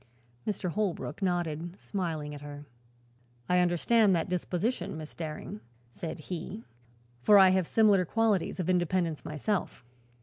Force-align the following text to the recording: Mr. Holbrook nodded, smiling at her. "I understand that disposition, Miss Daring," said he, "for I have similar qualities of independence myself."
Mr. 0.47 0.71
Holbrook 0.71 1.21
nodded, 1.21 1.79
smiling 1.79 2.33
at 2.33 2.41
her. 2.41 2.65
"I 3.47 3.59
understand 3.59 4.15
that 4.15 4.29
disposition, 4.29 4.97
Miss 4.97 5.13
Daring," 5.13 5.59
said 5.91 6.21
he, 6.21 6.63
"for 7.21 7.37
I 7.37 7.49
have 7.49 7.67
similar 7.67 8.03
qualities 8.03 8.59
of 8.59 8.67
independence 8.67 9.23
myself." 9.23 9.85